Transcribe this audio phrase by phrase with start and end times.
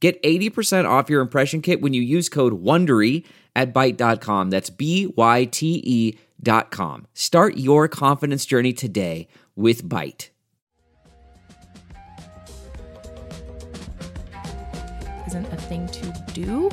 [0.00, 3.24] Get 80% off your impression kit when you use code WONDERY
[3.56, 4.50] at Byte.com.
[4.50, 7.06] That's B-Y-T-E dot com.
[7.14, 10.28] Start your confidence journey today with Byte.
[15.26, 16.70] Isn't a thing to do.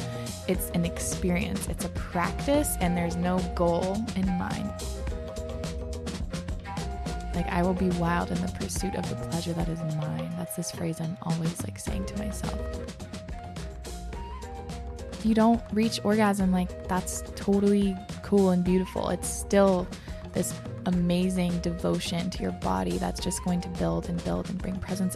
[0.48, 1.68] It's an experience.
[1.68, 4.72] It's a practice and there's no goal in mind.
[7.36, 10.34] Like I will be wild in the pursuit of the pleasure that is mine.
[10.38, 12.60] That's this phrase I'm always like saying to myself
[15.12, 19.10] If you don't reach orgasm, like that's totally cool and beautiful.
[19.10, 19.88] It's still
[20.34, 20.54] this
[20.86, 25.16] amazing devotion to your body that's just going to build and build and bring presence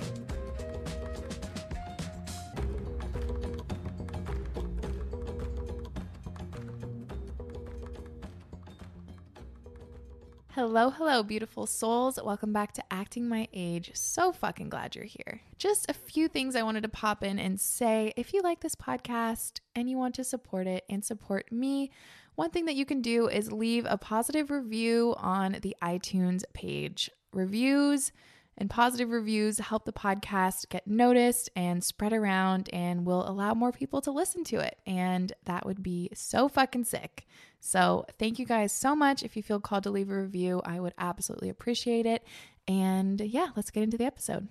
[10.53, 12.17] Hello, hello, beautiful souls.
[12.22, 13.92] Welcome back to Acting My Age.
[13.94, 15.42] So fucking glad you're here.
[15.59, 18.14] Just a few things I wanted to pop in and say.
[18.17, 21.92] If you like this podcast and you want to support it and support me,
[22.33, 27.11] one thing that you can do is leave a positive review on the iTunes page.
[27.31, 28.11] Reviews
[28.59, 33.71] and positive reviews help the podcast get noticed and spread around and will allow more
[33.71, 34.77] people to listen to it.
[34.85, 37.25] And that would be so fucking sick.
[37.61, 39.23] So, thank you guys so much.
[39.23, 42.25] If you feel called to leave a review, I would absolutely appreciate it.
[42.67, 44.49] And yeah, let's get into the episode.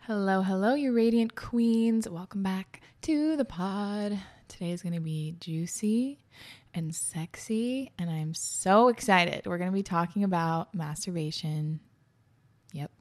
[0.00, 2.08] Hello, hello, you radiant queens.
[2.08, 4.18] Welcome back to the pod.
[4.54, 6.20] Today is going to be juicy
[6.74, 9.48] and sexy, and I'm so excited.
[9.48, 11.80] We're going to be talking about masturbation.
[12.72, 12.92] Yep.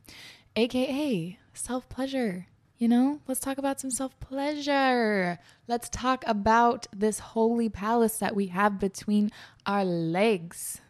[0.55, 2.47] AKA self pleasure.
[2.79, 5.37] You know, let's talk about some self pleasure.
[5.67, 9.29] Let's talk about this holy palace that we have between
[9.67, 10.81] our legs.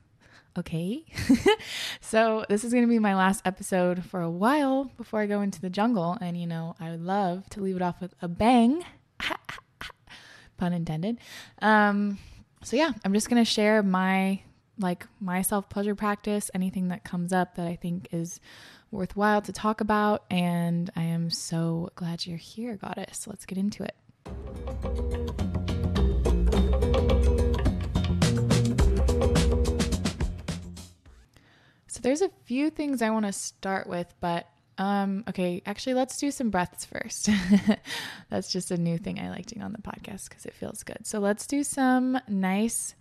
[0.58, 1.04] Okay.
[2.00, 5.42] so, this is going to be my last episode for a while before I go
[5.42, 6.18] into the jungle.
[6.22, 8.86] And, you know, I would love to leave it off with a bang.
[10.58, 11.20] Pun intended.
[11.62, 12.20] Um,
[12.64, 14.42] so yeah, I'm just gonna share my
[14.80, 18.40] like my self pleasure practice, anything that comes up that I think is
[18.92, 23.28] worthwhile to talk about, and I am so glad you're here, Goddess.
[23.28, 23.96] Let's get into it.
[31.88, 34.48] So there's a few things I want to start with, but
[34.78, 37.30] um, okay, actually, let's do some breaths first.
[38.30, 41.06] That's just a new thing I like doing on the podcast because it feels good.
[41.06, 42.96] So let's do some nice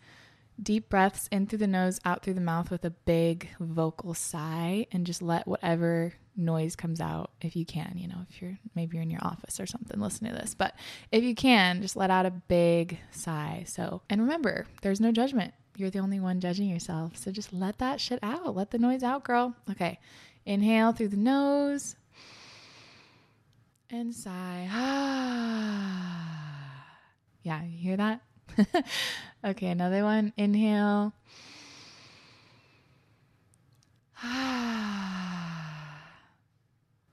[0.63, 4.87] deep breaths in through the nose, out through the mouth with a big vocal sigh,
[4.93, 7.95] and just let whatever noise comes out if you can.
[7.97, 10.55] You know, if you're maybe you're in your office or something, listen to this.
[10.55, 10.75] But
[11.11, 13.65] if you can, just let out a big sigh.
[13.67, 15.55] So, and remember, there's no judgment.
[15.77, 17.17] You're the only one judging yourself.
[17.17, 18.55] So just let that shit out.
[18.55, 19.55] Let the noise out, girl.
[19.71, 19.99] Okay.
[20.45, 21.97] Inhale through the nose
[23.93, 24.69] and sigh.
[27.43, 28.23] yeah, you hear that?
[29.45, 30.33] okay, another one.
[30.37, 31.13] Inhale.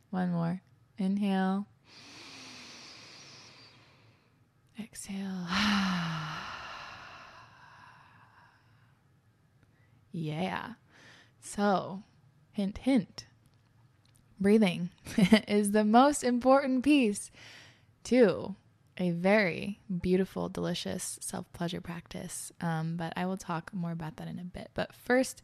[0.10, 0.62] one more.
[0.98, 1.68] Inhale.
[4.80, 5.46] Exhale.
[10.12, 10.74] yeah.
[11.42, 12.04] So,
[12.60, 13.26] Hint, hint.
[14.38, 14.90] Breathing
[15.48, 17.32] is the most important piece
[18.04, 18.54] to
[18.98, 22.52] a very beautiful, delicious self pleasure practice.
[22.60, 24.72] Um, but I will talk more about that in a bit.
[24.74, 25.42] But first,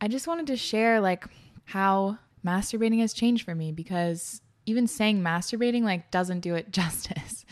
[0.00, 1.24] I just wanted to share like
[1.64, 7.44] how masturbating has changed for me because even saying masturbating like doesn't do it justice.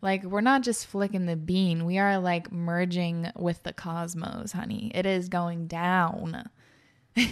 [0.00, 4.90] like we're not just flicking the bean, we are like merging with the cosmos, honey.
[4.96, 6.50] It is going down.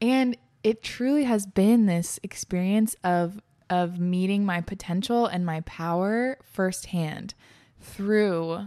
[0.00, 6.36] and it truly has been this experience of of meeting my potential and my power
[6.42, 7.34] firsthand
[7.80, 8.66] through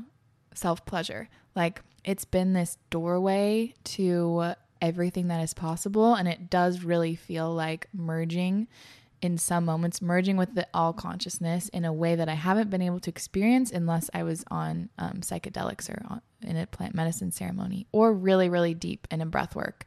[0.54, 1.30] self-pleasure.
[1.56, 7.54] Like it's been this doorway to everything that is possible and it does really feel
[7.54, 8.68] like merging
[9.22, 12.82] in some moments merging with the all consciousness in a way that I haven't been
[12.82, 17.32] able to experience unless I was on um, psychedelics or on, in a plant medicine
[17.32, 19.86] ceremony or really, really deep in a breath work.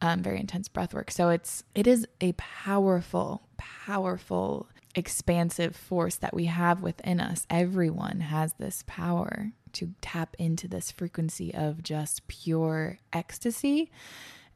[0.00, 1.10] Um, very intense breath work.
[1.10, 7.46] So it's it is a powerful, powerful, expansive force that we have within us.
[7.50, 13.90] Everyone has this power to tap into this frequency of just pure ecstasy.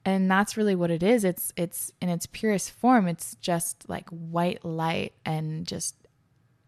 [0.05, 1.25] And that's really what it is.
[1.25, 3.09] It's it's in its purest form.
[3.09, 5.97] It's just like white light and just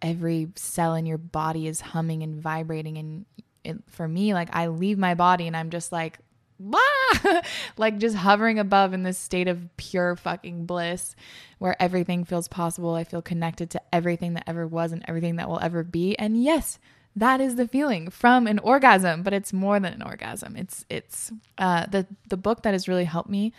[0.02, 3.24] every cell in your body is humming and vibrating and
[3.64, 6.18] it, for me like I leave my body and I'm just like
[7.76, 11.14] like just hovering above in this state of pure fucking bliss
[11.58, 12.94] where everything feels possible.
[12.94, 16.16] I feel connected to everything that ever was and everything that will ever be.
[16.18, 16.78] And yes,
[17.16, 20.54] that is the feeling from an orgasm, but it's more than an orgasm.
[20.54, 23.54] It's it's uh, the the book that has really helped me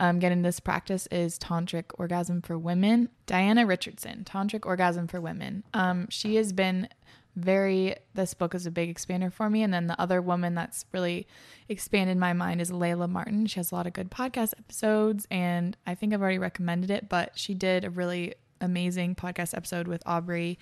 [0.00, 3.10] um, get into this practice is Tantric Orgasm for Women.
[3.26, 5.62] Diana Richardson, Tantric Orgasm for Women.
[5.74, 6.88] Um, she has been
[7.34, 10.84] very this book is a big expander for me and then the other woman that's
[10.92, 11.26] really
[11.68, 13.46] expanded my mind is Layla Martin.
[13.46, 17.08] She has a lot of good podcast episodes and I think I've already recommended it,
[17.08, 20.58] but she did a really amazing podcast episode with Aubrey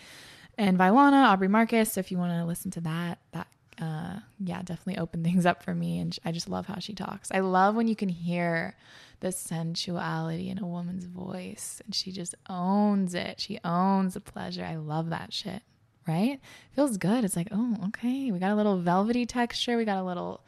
[0.56, 1.92] and Vylana, Aubrey Marcus.
[1.92, 3.48] So if you want to listen to that, that
[3.80, 5.98] uh, yeah, definitely opened things up for me.
[5.98, 7.30] And I just love how she talks.
[7.32, 8.76] I love when you can hear
[9.20, 13.40] the sensuality in a woman's voice and she just owns it.
[13.40, 14.64] She owns the pleasure.
[14.64, 15.62] I love that shit
[16.06, 16.40] right?
[16.74, 17.24] Feels good.
[17.24, 19.76] It's like, oh, okay, we got a little velvety texture.
[19.76, 20.42] We got a little.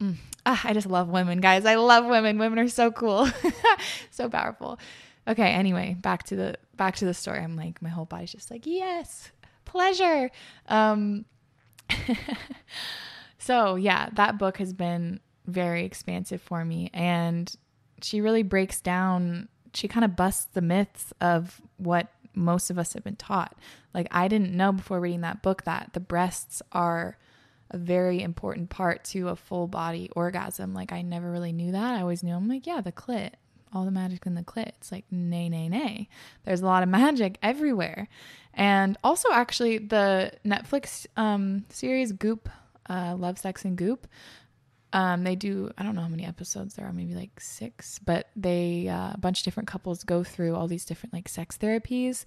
[0.00, 0.16] Mm,
[0.46, 1.64] ah, I just love women, guys.
[1.66, 2.38] I love women.
[2.38, 3.28] Women are so cool,
[4.10, 4.78] so powerful.
[5.26, 7.40] Okay, anyway, back to the back to the story.
[7.40, 9.30] I'm like, my whole body's just like, yes,
[9.64, 10.30] pleasure.
[10.68, 11.24] Um,
[13.38, 17.54] so yeah, that book has been very expansive for me, and
[18.02, 19.48] she really breaks down.
[19.74, 22.08] She kind of busts the myths of what
[22.38, 23.56] most of us have been taught.
[23.92, 27.18] Like, I didn't know before reading that book that the breasts are
[27.70, 30.72] a very important part to a full body orgasm.
[30.72, 31.94] Like, I never really knew that.
[31.94, 33.32] I always knew, I'm like, yeah, the clit,
[33.72, 34.68] all the magic in the clit.
[34.68, 36.08] It's like, nay, nay, nay.
[36.44, 38.08] There's a lot of magic everywhere.
[38.54, 42.48] And also, actually, the Netflix um, series Goop,
[42.88, 44.06] uh, Love, Sex, and Goop,
[44.92, 48.28] um, they do, I don't know how many episodes there are, maybe like six, but
[48.34, 52.24] they, uh, a bunch of different couples go through all these different like sex therapies.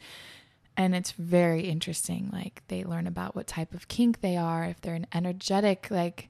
[0.78, 2.30] And it's very interesting.
[2.32, 6.30] Like they learn about what type of kink they are, if they're an energetic, like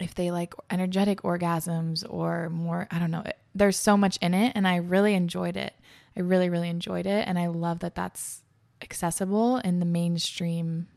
[0.00, 3.24] if they like energetic orgasms or more, I don't know.
[3.54, 4.52] There's so much in it.
[4.54, 5.74] And I really enjoyed it.
[6.16, 7.28] I really, really enjoyed it.
[7.28, 8.42] And I love that that's
[8.80, 10.88] accessible in the mainstream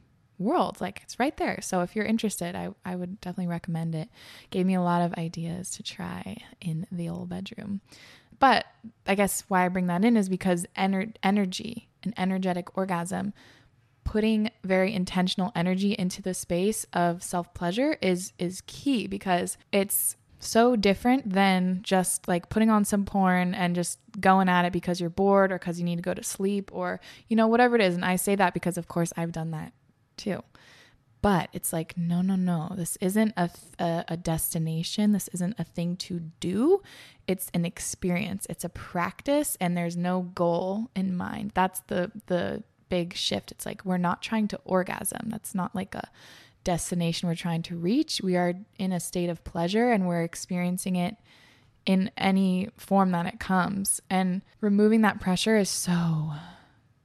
[0.41, 0.81] world.
[0.81, 1.59] Like it's right there.
[1.61, 4.09] So if you're interested, I, I would definitely recommend it.
[4.49, 7.81] Gave me a lot of ideas to try in the old bedroom.
[8.39, 8.65] But
[9.05, 13.33] I guess why I bring that in is because ener- energy, an energetic orgasm,
[14.03, 20.75] putting very intentional energy into the space of self-pleasure is is key because it's so
[20.75, 25.09] different than just like putting on some porn and just going at it because you're
[25.09, 27.93] bored or because you need to go to sleep or you know whatever it is
[27.93, 29.71] and I say that because of course I've done that
[30.21, 30.43] too.
[31.21, 32.73] But it's like, no, no, no.
[32.75, 35.11] This isn't a, a, a, destination.
[35.11, 36.81] This isn't a thing to do.
[37.27, 38.47] It's an experience.
[38.49, 41.51] It's a practice, and there's no goal in mind.
[41.53, 43.51] That's the the big shift.
[43.51, 45.29] It's like we're not trying to orgasm.
[45.29, 46.09] That's not like a
[46.63, 48.21] destination we're trying to reach.
[48.23, 51.17] We are in a state of pleasure, and we're experiencing it
[51.85, 54.01] in any form that it comes.
[54.09, 56.31] And removing that pressure is so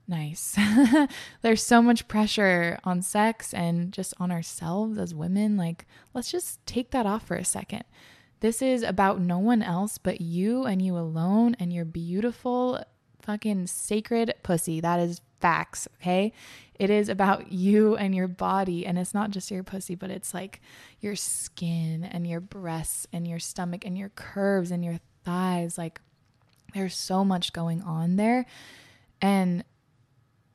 [0.09, 0.57] nice.
[1.43, 5.57] There's so much pressure on sex and just on ourselves as women.
[5.57, 7.85] Like, let's just take that off for a second.
[8.41, 12.83] This is about no one else but you and you alone and your beautiful,
[13.23, 14.81] fucking sacred pussy.
[14.81, 16.33] That is facts, okay?
[16.79, 18.87] It is about you and your body.
[18.87, 20.61] And it's not just your pussy, but it's like
[21.01, 25.79] your skin and your breasts and your stomach and your curves and your thighs.
[25.79, 26.01] Like,
[26.75, 28.45] there's so much going on there.
[29.23, 29.65] And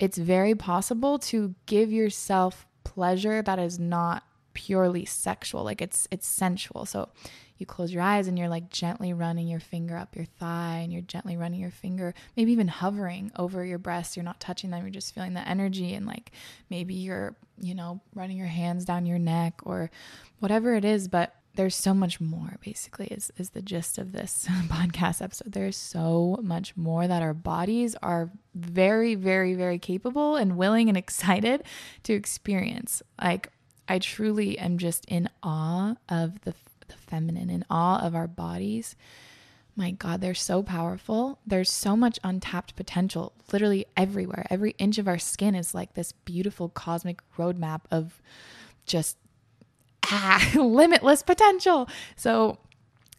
[0.02, 6.28] it's very possible to give yourself pleasure that is not purely sexual like it's it's
[6.28, 6.86] sensual.
[6.86, 7.10] So
[7.58, 10.92] you close your eyes and you're like gently running your finger up your thigh and
[10.92, 14.82] you're gently running your finger maybe even hovering over your breasts you're not touching them
[14.82, 16.32] you're just feeling the energy and like
[16.72, 19.92] maybe you're you know running your hands down your neck or
[20.40, 21.08] whatever it is.
[21.08, 25.52] But there's so much more basically is, is the gist of this podcast episode.
[25.52, 30.98] There's so much more that our bodies are very very very capable and willing and
[30.98, 31.64] excited
[32.04, 33.02] to experience.
[33.22, 33.50] Like
[33.88, 36.54] i truly am just in awe of the,
[36.88, 38.96] the feminine in awe of our bodies.
[39.76, 41.40] My god they're so powerful.
[41.46, 44.46] There's so much untapped potential literally everywhere.
[44.50, 48.22] Every inch of our skin is like this beautiful cosmic roadmap of
[48.86, 49.18] just
[50.06, 51.90] ah, limitless potential.
[52.16, 52.58] So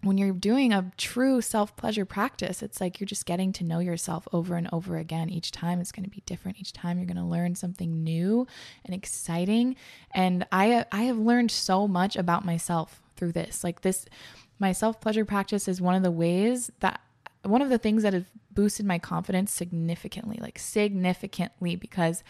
[0.02, 3.78] when you're doing a true self pleasure practice, it's like you're just getting to know
[3.78, 5.30] yourself over and over again.
[5.30, 6.58] Each time it's going to be different.
[6.58, 8.46] Each time you're going to learn something new
[8.84, 9.76] and exciting.
[10.12, 13.62] And I I have learned so much about myself through this.
[13.62, 14.06] Like this
[14.58, 17.00] my self pleasure practice is one of the ways that
[17.42, 22.22] one of the things that have boosted my confidence significantly, like significantly because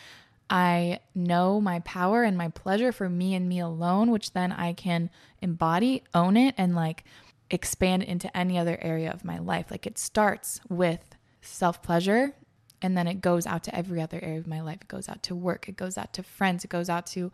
[0.52, 4.74] I know my power and my pleasure for me and me alone, which then I
[4.74, 5.08] can
[5.40, 7.04] embody, own it and like
[7.48, 9.70] expand into any other area of my life.
[9.70, 12.34] Like it starts with self pleasure
[12.82, 14.82] and then it goes out to every other area of my life.
[14.82, 17.32] It goes out to work, it goes out to friends, it goes out to,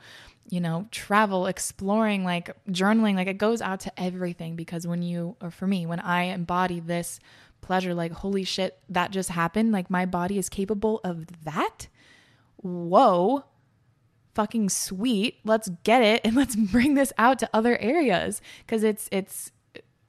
[0.49, 5.35] you know, travel, exploring, like journaling, like it goes out to everything because when you,
[5.41, 7.19] or for me, when I embody this
[7.63, 11.89] pleasure, like, holy shit, that just happened, like my body is capable of that.
[12.59, 13.45] Whoa,
[14.35, 15.37] fucking sweet.
[15.45, 19.53] Let's get it and let's bring this out to other areas because it's, it's,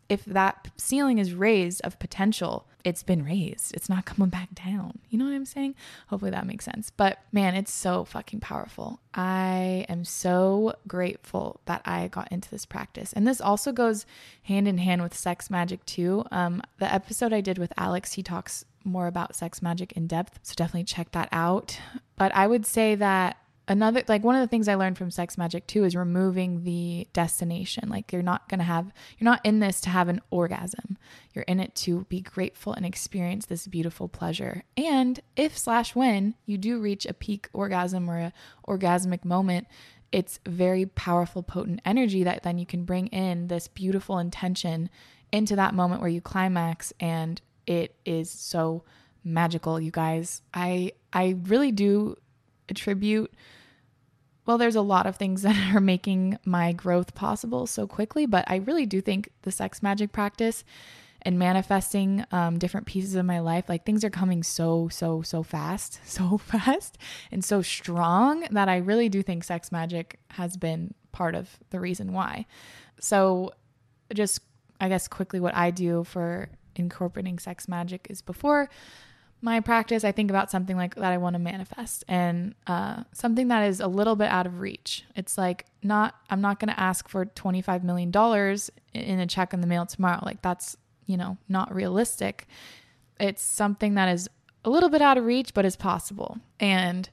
[0.08, 3.75] if that ceiling is raised of potential, it's been raised.
[3.75, 5.00] It's not coming back down.
[5.10, 5.75] You know what I'm saying?
[6.08, 6.89] Hopefully that makes sense.
[6.89, 9.01] But man, it's so fucking powerful.
[9.13, 13.13] I am so grateful that I got into this practice.
[13.13, 14.06] And this also goes
[14.44, 16.24] hand in hand with sex magic too.
[16.32, 20.40] Um, the episode I did with Alex, he talks more about sex magic in depth.
[20.44, 21.80] So definitely check that out.
[22.18, 23.38] But I would say that
[23.70, 27.08] another like one of the things i learned from sex magic too is removing the
[27.14, 30.98] destination like you're not going to have you're not in this to have an orgasm
[31.34, 36.34] you're in it to be grateful and experience this beautiful pleasure and if slash when
[36.46, 38.34] you do reach a peak orgasm or a
[38.68, 39.68] orgasmic moment
[40.12, 44.90] it's very powerful potent energy that then you can bring in this beautiful intention
[45.32, 48.84] into that moment where you climax and it is so
[49.24, 52.16] magical you guys i i really do
[52.68, 53.32] attribute
[54.50, 58.46] well, there's a lot of things that are making my growth possible so quickly, but
[58.48, 60.64] I really do think the sex magic practice
[61.22, 65.44] and manifesting um, different pieces of my life, like things are coming so, so, so
[65.44, 66.98] fast, so fast,
[67.32, 71.80] and so strong that I really do think sex magic has been part of the
[71.80, 72.48] reason why.
[73.00, 73.54] So,
[74.16, 74.40] just
[74.82, 76.50] I guess quickly, what I do for
[76.80, 78.70] incorporating sex magic is before
[79.42, 83.48] my practice, I think about something like that I want to manifest and uh, something
[83.48, 85.06] that is a little bit out of reach.
[85.16, 88.12] It's like not, I'm not going to ask for $25 million
[88.94, 90.20] in a check in the mail tomorrow.
[90.24, 92.48] Like that's, you know, not realistic.
[93.20, 94.30] It's something that is
[94.66, 96.38] a little bit out of reach, but is possible.
[96.60, 97.10] And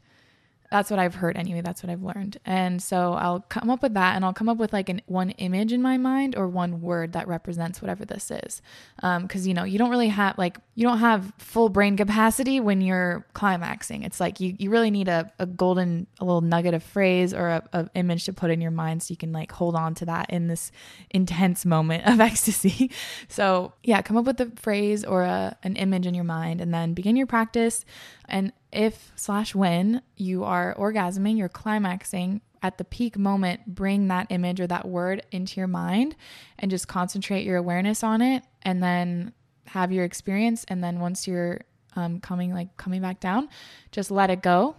[0.70, 1.60] that's what I've heard anyway.
[1.60, 2.38] That's what I've learned.
[2.44, 5.30] And so I'll come up with that and I'll come up with like an, one
[5.30, 8.62] image in my mind or one word that represents whatever this is.
[9.02, 12.60] Um, cause you know, you don't really have like, you don't have full brain capacity
[12.60, 14.02] when you're climaxing.
[14.02, 17.48] It's like you, you really need a, a golden, a little nugget of phrase or
[17.48, 20.06] a, a image to put in your mind so you can like hold on to
[20.06, 20.72] that in this
[21.10, 22.90] intense moment of ecstasy.
[23.28, 26.74] so yeah, come up with a phrase or a, an image in your mind and
[26.74, 27.84] then begin your practice.
[28.28, 34.26] And if slash when you are orgasming, you're climaxing at the peak moment, bring that
[34.30, 36.16] image or that word into your mind
[36.58, 39.32] and just concentrate your awareness on it and then
[39.66, 40.64] have your experience.
[40.68, 41.60] And then once you're
[41.94, 43.48] um, coming like coming back down,
[43.92, 44.76] just let it go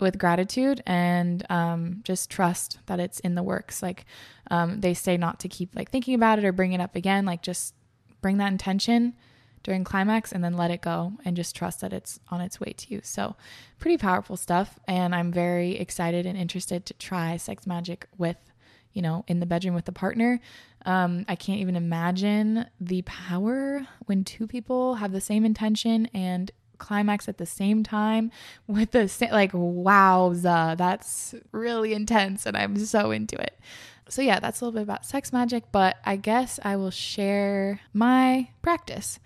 [0.00, 3.82] with gratitude and um, just trust that it's in the works.
[3.82, 4.04] Like
[4.50, 7.24] um, they say not to keep like thinking about it or bring it up again.
[7.24, 7.74] Like just
[8.20, 9.14] bring that intention
[9.62, 12.72] during climax and then let it go and just trust that it's on its way
[12.76, 13.00] to you.
[13.02, 13.36] So,
[13.78, 14.78] pretty powerful stuff.
[14.86, 18.38] And I'm very excited and interested to try sex magic with,
[18.92, 20.40] you know, in the bedroom with a partner.
[20.86, 26.50] Um, I can't even imagine the power when two people have the same intention and
[26.78, 28.32] climax at the same time
[28.66, 32.46] with the like, wowza, that's really intense.
[32.46, 33.58] And I'm so into it.
[34.10, 37.80] So, yeah, that's a little bit about sex magic, but I guess I will share
[37.94, 39.20] my practice.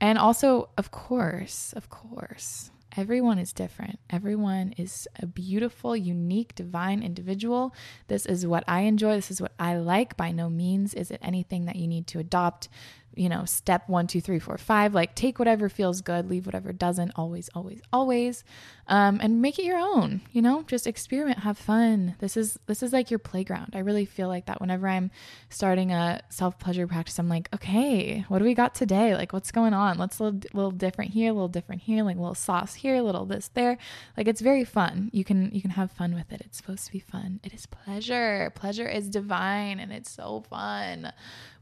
[0.00, 3.98] And also, of course, of course, everyone is different.
[4.10, 7.74] Everyone is a beautiful, unique, divine individual.
[8.08, 9.14] This is what I enjoy.
[9.16, 10.16] This is what I like.
[10.16, 12.68] By no means is it anything that you need to adopt
[13.14, 14.94] you know, step one, two, three, four, five.
[14.94, 17.12] Like take whatever feels good, leave whatever doesn't.
[17.16, 18.44] Always, always, always,
[18.86, 20.22] um, and make it your own.
[20.32, 22.16] You know, just experiment, have fun.
[22.18, 23.72] This is this is like your playground.
[23.74, 25.10] I really feel like that whenever I'm
[25.48, 27.18] starting a self pleasure practice.
[27.18, 29.14] I'm like, okay, what do we got today?
[29.14, 29.98] Like, what's going on?
[29.98, 32.96] Let's a little, little different here, a little different here, like a little sauce here,
[32.96, 33.78] a little this there.
[34.16, 35.10] Like it's very fun.
[35.12, 36.42] You can you can have fun with it.
[36.44, 37.40] It's supposed to be fun.
[37.42, 38.52] It is pleasure.
[38.54, 41.12] Pleasure is divine, and it's so fun.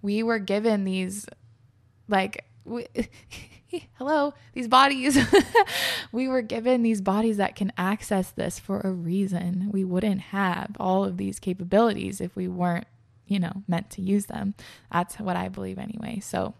[0.02, 1.26] We were given these
[2.10, 2.86] like we,
[3.94, 5.18] hello these bodies
[6.12, 10.76] we were given these bodies that can access this for a reason we wouldn't have
[10.78, 12.86] all of these capabilities if we weren't
[13.30, 14.54] you know, meant to use them.
[14.92, 16.18] That's what I believe anyway.
[16.18, 16.52] So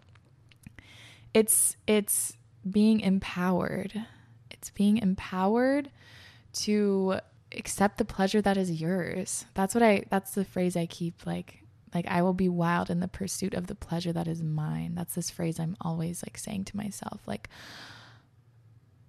[1.33, 4.05] it's it's being empowered.
[4.49, 5.91] It's being empowered
[6.53, 7.19] to
[7.51, 9.45] accept the pleasure that is yours.
[9.53, 11.60] That's what I that's the phrase I keep like
[11.93, 14.95] like I will be wild in the pursuit of the pleasure that is mine.
[14.95, 17.49] That's this phrase I'm always like saying to myself like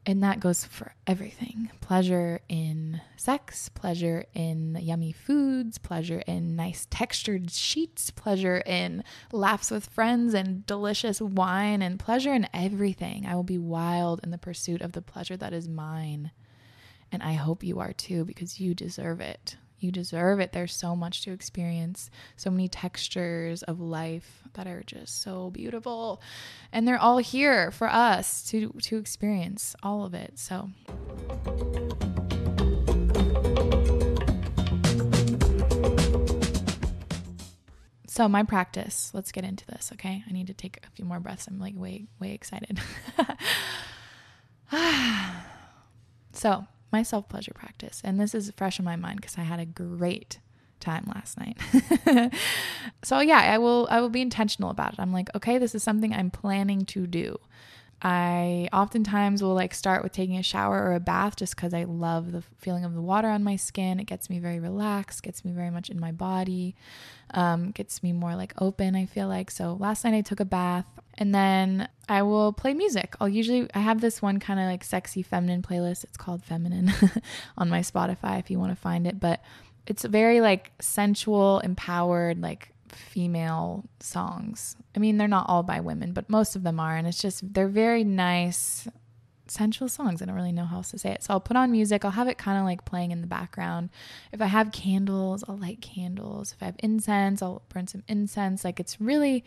[0.05, 6.87] and that goes for everything pleasure in sex, pleasure in yummy foods, pleasure in nice
[6.91, 13.27] textured sheets, pleasure in laughs with friends and delicious wine, and pleasure in everything.
[13.27, 16.33] I will be wild in the pursuit of the pleasure that is mine.
[17.13, 19.57] And I hope you are too, because you deserve it.
[19.83, 20.53] You deserve it.
[20.53, 26.23] There's so much to experience, so many textures of life that are just so beautiful.
[26.73, 30.39] And they're all here for us to to experience all of it.
[30.39, 30.71] So
[38.07, 40.23] So my practice, let's get into this, okay?
[40.29, 41.47] I need to take a few more breaths.
[41.49, 42.79] I'm like way way excited.
[46.33, 48.01] so, my self pleasure practice.
[48.05, 50.39] And this is fresh in my mind because I had a great
[50.81, 52.33] time last night.
[53.03, 55.01] so yeah, I will I will be intentional about it.
[55.01, 57.39] I'm like, okay, this is something I'm planning to do.
[58.05, 61.85] I oftentimes will like start with taking a shower or a bath just because I
[61.85, 64.01] love the feeling of the water on my skin.
[64.01, 66.75] It gets me very relaxed, gets me very much in my body,
[67.33, 69.53] um, gets me more like open, I feel like.
[69.53, 70.87] So last night I took a bath
[71.19, 73.15] and then I will play music.
[73.21, 76.05] I'll usually, I have this one kind of like sexy feminine playlist.
[76.05, 76.93] It's called Feminine
[77.59, 79.21] on my Spotify if you want to find it.
[79.21, 79.41] But
[79.87, 84.77] it's very like sensual, empowered, like female songs.
[84.97, 86.97] I mean, they're not all by women, but most of them are.
[86.97, 88.89] And it's just, they're very nice,
[89.47, 90.23] sensual songs.
[90.23, 91.23] I don't really know how else to say it.
[91.23, 92.05] So I'll put on music.
[92.05, 93.91] I'll have it kind of like playing in the background.
[94.33, 96.53] If I have candles, I'll light candles.
[96.53, 98.65] If I have incense, I'll burn some incense.
[98.65, 99.45] Like it's really,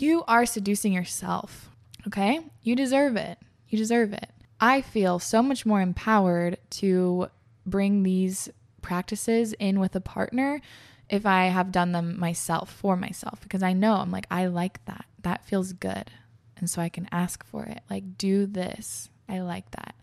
[0.00, 1.70] you are seducing yourself.
[2.06, 2.40] Okay.
[2.62, 3.38] You deserve it.
[3.68, 4.30] You deserve it.
[4.60, 7.28] I feel so much more empowered to
[7.66, 8.48] bring these
[8.82, 10.60] practices in with a partner
[11.08, 14.84] if I have done them myself for myself because I know I'm like, I like
[14.86, 15.04] that.
[15.22, 16.10] That feels good.
[16.56, 17.80] And so I can ask for it.
[17.90, 19.08] Like, do this.
[19.28, 19.94] I like that.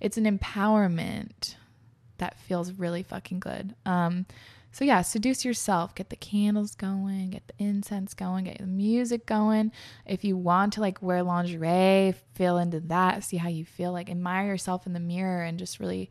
[0.00, 1.54] It's an empowerment
[2.18, 3.74] that feels really fucking good.
[3.86, 4.26] Um,
[4.72, 5.94] so yeah, seduce yourself.
[5.94, 9.70] Get the candles going, get the incense going, get the music going.
[10.06, 13.92] If you want to like wear lingerie, feel into that, see how you feel.
[13.92, 16.10] Like admire yourself in the mirror and just really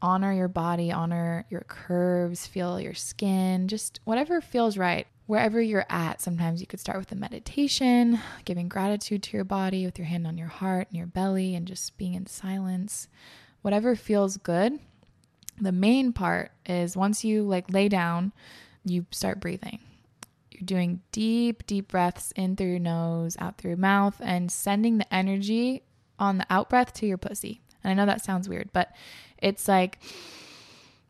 [0.00, 5.06] honor your body, honor your curves, feel your skin, just whatever feels right.
[5.26, 9.84] Wherever you're at, sometimes you could start with a meditation, giving gratitude to your body
[9.84, 13.08] with your hand on your heart and your belly, and just being in silence.
[13.62, 14.78] Whatever feels good.
[15.60, 18.32] The main part is once you like lay down,
[18.84, 19.80] you start breathing.
[20.50, 24.98] You're doing deep, deep breaths in through your nose, out through your mouth, and sending
[24.98, 25.82] the energy
[26.18, 27.60] on the out breath to your pussy.
[27.82, 28.92] And I know that sounds weird, but
[29.38, 29.98] it's like,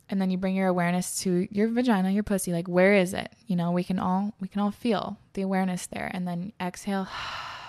[0.08, 2.52] and then you bring your awareness to your vagina, your pussy.
[2.52, 3.32] Like, where is it?
[3.46, 7.08] You know, we can all we can all feel the awareness there, and then exhale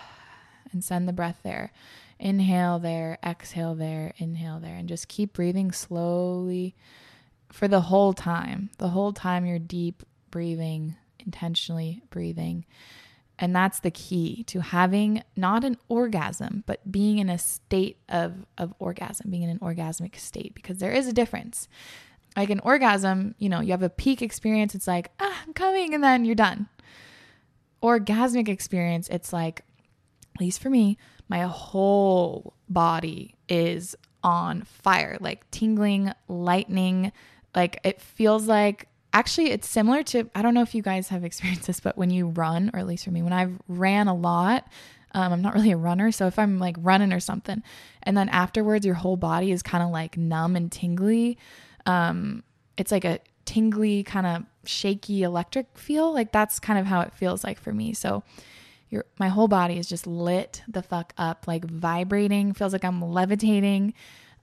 [0.71, 1.71] and send the breath there.
[2.19, 6.75] Inhale there, exhale there, inhale there, and just keep breathing slowly
[7.51, 8.69] for the whole time.
[8.77, 12.65] The whole time you're deep breathing, intentionally breathing.
[13.39, 18.47] And that's the key to having not an orgasm, but being in a state of,
[18.57, 21.67] of orgasm, being in an orgasmic state, because there is a difference.
[22.35, 25.93] Like an orgasm, you know, you have a peak experience, it's like, ah, I'm coming,
[25.93, 26.67] and then you're done.
[27.83, 29.61] Orgasmic experience, it's like,
[30.33, 30.97] at least for me,
[31.29, 37.11] my whole body is on fire, like tingling, lightning.
[37.55, 41.23] Like it feels like actually it's similar to i don't know if you guys have
[41.23, 44.13] experienced this but when you run or at least for me when i've ran a
[44.13, 44.67] lot
[45.13, 47.63] um, i'm not really a runner so if i'm like running or something
[48.03, 51.37] and then afterwards your whole body is kind of like numb and tingly
[51.85, 52.43] um,
[52.77, 57.13] it's like a tingly kind of shaky electric feel like that's kind of how it
[57.13, 58.23] feels like for me so
[58.89, 63.01] your my whole body is just lit the fuck up like vibrating feels like i'm
[63.01, 63.93] levitating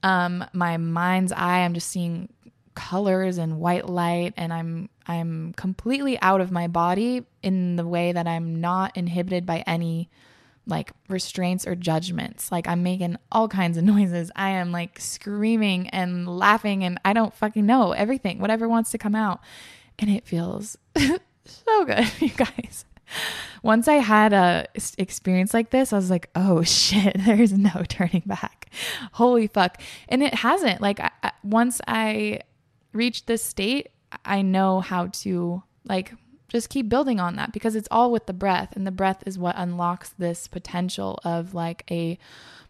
[0.02, 2.28] um, my mind's eye i'm just seeing
[2.74, 8.12] colors and white light and I'm I'm completely out of my body in the way
[8.12, 10.08] that I'm not inhibited by any
[10.66, 12.50] like restraints or judgments.
[12.50, 14.30] Like I'm making all kinds of noises.
[14.34, 18.98] I am like screaming and laughing and I don't fucking know everything, whatever wants to
[18.98, 19.40] come out.
[19.98, 20.76] And it feels
[21.44, 22.84] so good, you guys.
[23.62, 24.66] Once I had a
[24.98, 28.70] experience like this, I was like, "Oh shit, there's no turning back."
[29.12, 29.80] Holy fuck.
[30.08, 30.80] And it hasn't.
[30.80, 32.40] Like I, once I
[32.92, 33.88] reach this state,
[34.24, 36.14] I know how to like
[36.48, 39.38] just keep building on that because it's all with the breath and the breath is
[39.38, 42.18] what unlocks this potential of like a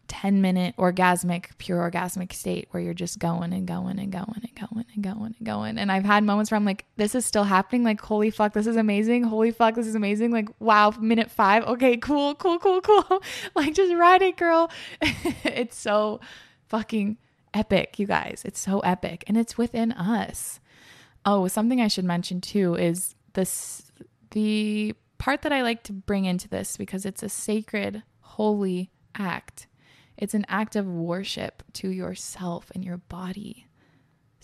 [0.08, 4.54] 10 minute orgasmic pure orgasmic state where you're just going and going and going and
[4.54, 5.78] going and going and going.
[5.78, 7.82] And i've had moments where i'm like this is still happening.
[7.84, 9.24] Like holy fuck this is amazing.
[9.24, 10.30] Holy fuck this is amazing.
[10.30, 11.64] Like wow minute five.
[11.64, 13.22] Okay cool cool cool cool.
[13.54, 14.70] Like just ride it girl.
[15.44, 16.20] It's so
[16.68, 17.18] fucking
[17.52, 18.42] epic you guys.
[18.44, 19.24] It's so epic.
[19.26, 20.60] And it's within us.
[21.24, 23.90] Oh something i should mention too is this
[24.32, 29.66] the part that i like to bring into this because it's a sacred holy act
[30.16, 33.66] it's an act of worship to yourself and your body.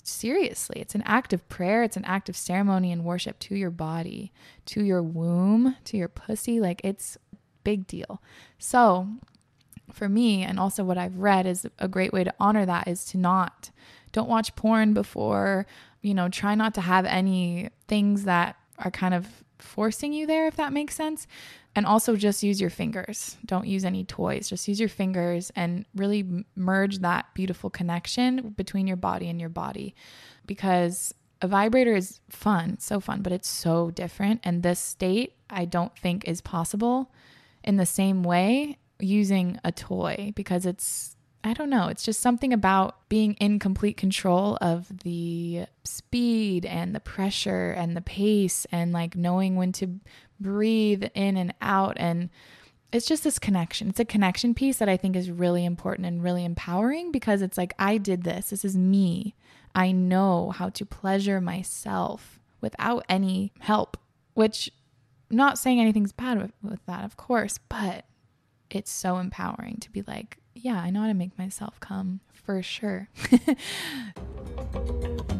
[0.02, 1.82] Seriously, it's an act of prayer.
[1.82, 4.32] It's an act of ceremony and worship to your body,
[4.66, 6.60] to your womb, to your pussy.
[6.60, 7.16] Like it's
[7.62, 8.22] big deal.
[8.58, 9.08] So,
[9.92, 13.04] for me, and also what I've read is a great way to honor that is
[13.06, 13.70] to not
[14.12, 15.66] don't watch porn before,
[16.02, 20.46] you know, try not to have any things that are kind of forcing you there,
[20.46, 21.26] if that makes sense.
[21.76, 23.36] And also just use your fingers.
[23.44, 24.48] Don't use any toys.
[24.48, 29.50] Just use your fingers and really merge that beautiful connection between your body and your
[29.50, 29.94] body.
[30.46, 34.40] Because a vibrator is fun, so fun, but it's so different.
[34.42, 37.12] And this state, I don't think is possible
[37.62, 41.88] in the same way using a toy because it's I don't know.
[41.88, 47.96] It's just something about being in complete control of the speed and the pressure and
[47.96, 50.00] the pace and like knowing when to
[50.40, 51.96] breathe in and out.
[51.98, 52.30] And
[52.92, 53.88] it's just this connection.
[53.88, 57.58] It's a connection piece that I think is really important and really empowering because it's
[57.58, 58.50] like, I did this.
[58.50, 59.34] This is me.
[59.74, 63.96] I know how to pleasure myself without any help,
[64.34, 64.70] which
[65.30, 68.04] not saying anything's bad with, with that, of course, but
[68.70, 72.62] it's so empowering to be like, yeah, I know how to make myself come for
[72.62, 73.08] sure.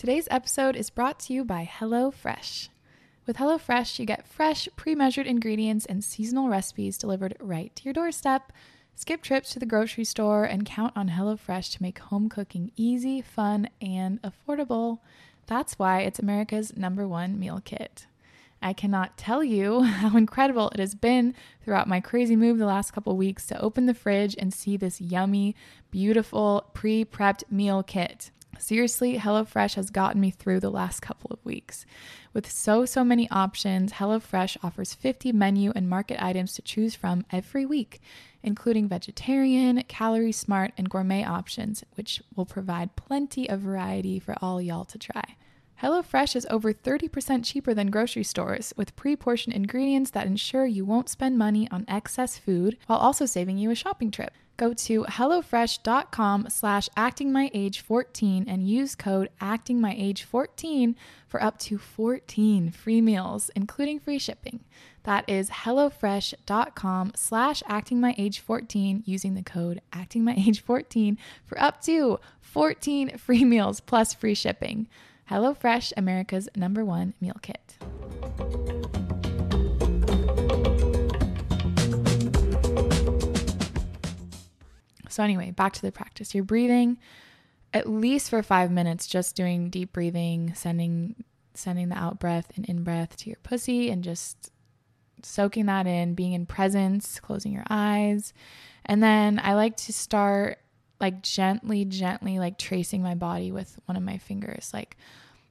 [0.00, 2.70] Today's episode is brought to you by HelloFresh.
[3.26, 7.92] With HelloFresh, you get fresh, pre measured ingredients and seasonal recipes delivered right to your
[7.92, 8.50] doorstep.
[8.94, 13.20] Skip trips to the grocery store and count on HelloFresh to make home cooking easy,
[13.20, 15.00] fun, and affordable.
[15.46, 18.06] That's why it's America's number one meal kit.
[18.62, 22.92] I cannot tell you how incredible it has been throughout my crazy move the last
[22.92, 25.54] couple weeks to open the fridge and see this yummy,
[25.90, 28.30] beautiful, pre prepped meal kit.
[28.60, 31.86] Seriously, HelloFresh has gotten me through the last couple of weeks.
[32.34, 37.24] With so, so many options, HelloFresh offers 50 menu and market items to choose from
[37.32, 38.00] every week,
[38.42, 44.60] including vegetarian, calorie smart, and gourmet options, which will provide plenty of variety for all
[44.60, 45.36] y'all to try.
[45.82, 50.84] HelloFresh is over 30% cheaper than grocery stores, with pre portioned ingredients that ensure you
[50.84, 54.34] won't spend money on excess food while also saving you a shopping trip.
[54.58, 60.94] Go to HelloFresh.com slash actingmyage14 and use code actingmyage14
[61.26, 64.60] for up to 14 free meals, including free shipping.
[65.04, 71.16] That is HelloFresh.com slash actingmyage14 using the code actingmyage14
[71.46, 74.86] for up to 14 free meals plus free shipping.
[75.30, 77.76] HelloFresh, America's number one meal kit.
[85.08, 86.34] So, anyway, back to the practice.
[86.34, 86.98] You're breathing
[87.72, 92.64] at least for five minutes, just doing deep breathing, sending sending the out breath and
[92.66, 94.50] in breath to your pussy and just
[95.22, 98.32] soaking that in, being in presence, closing your eyes.
[98.86, 100.58] And then I like to start
[101.00, 104.96] like gently, gently, like tracing my body with one of my fingers, like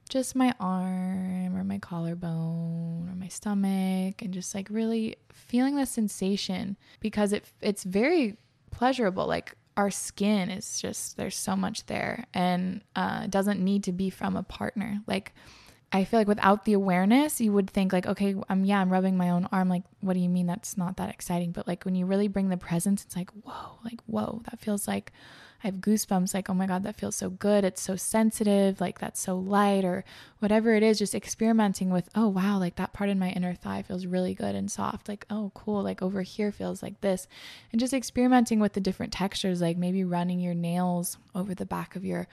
[0.08, 5.86] just my arm or my collarbone or my stomach, and just like really feeling the
[5.86, 8.36] sensation because it it's very
[8.70, 9.26] pleasurable.
[9.26, 14.10] Like our skin is just there's so much there, and uh, doesn't need to be
[14.10, 15.00] from a partner.
[15.06, 15.32] Like
[15.92, 19.16] I feel like without the awareness, you would think like, okay, um, yeah, I'm rubbing
[19.16, 19.68] my own arm.
[19.68, 21.50] Like, what do you mean that's not that exciting?
[21.50, 24.86] But like when you really bring the presence, it's like, whoa, like whoa, that feels
[24.86, 25.12] like
[25.64, 27.64] I have goosebumps, like, oh my God, that feels so good.
[27.64, 30.04] It's so sensitive, like that's so light, or
[30.38, 33.82] whatever it is, just experimenting with, oh wow, like that part in my inner thigh
[33.82, 35.08] feels really good and soft.
[35.08, 37.26] Like, oh cool, like over here feels like this.
[37.72, 41.96] And just experimenting with the different textures, like maybe running your nails over the back
[41.96, 42.28] of your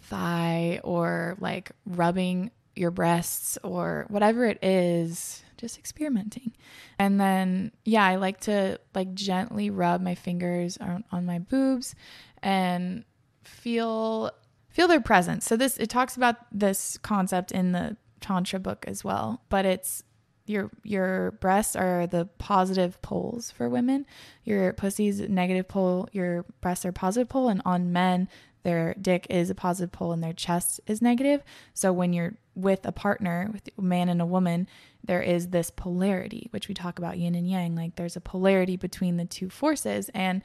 [0.00, 6.52] thigh or like rubbing your breasts or whatever it is just experimenting.
[6.98, 11.94] And then yeah i like to like gently rub my fingers on, on my boobs
[12.42, 13.04] and
[13.44, 14.30] feel
[14.68, 15.44] feel their presence.
[15.44, 20.02] So this it talks about this concept in the tantra book as well but it's
[20.46, 24.06] your your breasts are the positive poles for women.
[24.44, 28.28] Your pussy's negative pole your breasts are positive pole and on men
[28.64, 31.42] their dick is a positive pole and their chest is negative.
[31.74, 34.68] So when you're with a partner with a man and a woman
[35.02, 37.74] there is this polarity which we talk about yin and yang.
[37.74, 40.42] Like there's a polarity between the two forces and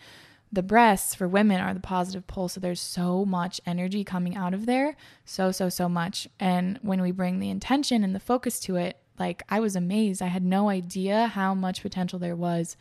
[0.52, 2.50] the breasts for women are the positive pole.
[2.50, 4.96] So there's so much energy coming out of there.
[5.24, 6.28] So so so much.
[6.40, 10.22] And when we bring the intention and the focus to it like I was amazed.
[10.22, 12.78] I had no idea how much potential there was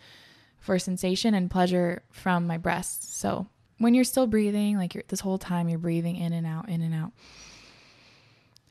[0.60, 3.14] for sensation and pleasure from my breasts.
[3.16, 6.68] So when you're still breathing, like you're, this whole time you're breathing in and out,
[6.68, 7.12] in and out,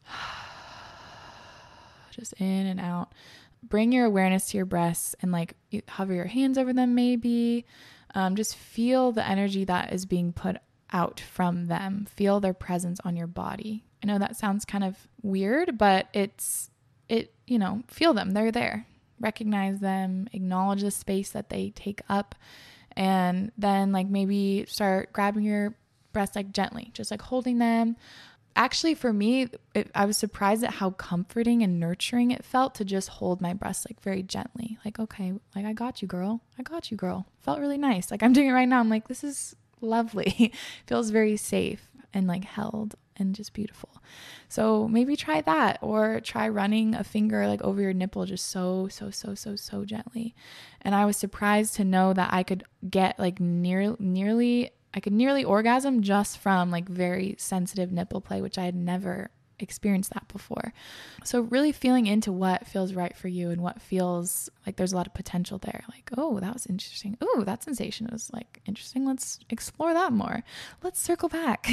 [2.18, 3.14] just in and out.
[3.64, 5.56] Bring your awareness to your breasts and like
[5.88, 7.66] hover your hands over them, maybe.
[8.16, 10.58] Um, just feel the energy that is being put
[10.92, 12.08] out from them.
[12.16, 13.84] Feel their presence on your body.
[14.04, 16.70] I know that sounds kind of weird, but it's
[17.10, 18.32] it, you know, feel them.
[18.32, 18.86] They're there.
[19.20, 22.36] Recognize them, acknowledge the space that they take up,
[22.96, 25.76] and then like maybe start grabbing your
[26.14, 27.96] breasts like gently, just like holding them.
[28.58, 32.84] Actually, for me, it, I was surprised at how comforting and nurturing it felt to
[32.84, 34.80] just hold my breast like very gently.
[34.84, 36.42] Like, okay, like I got you, girl.
[36.58, 37.28] I got you, girl.
[37.40, 38.10] Felt really nice.
[38.10, 38.80] Like I'm doing it right now.
[38.80, 40.52] I'm like, this is lovely.
[40.88, 44.02] Feels very safe and like held and just beautiful.
[44.50, 48.88] So maybe try that or try running a finger like over your nipple just so
[48.88, 50.34] so so so so gently.
[50.82, 55.14] And I was surprised to know that I could get like near nearly I could
[55.14, 59.30] nearly orgasm just from like very sensitive nipple play, which I had never
[59.60, 60.74] experienced that before.
[61.24, 64.96] So really feeling into what feels right for you and what feels like there's a
[64.96, 65.84] lot of potential there.
[65.88, 67.16] Like, oh, that was interesting.
[67.22, 69.06] Oh, that sensation was like interesting.
[69.06, 70.44] Let's explore that more.
[70.82, 71.70] Let's circle back.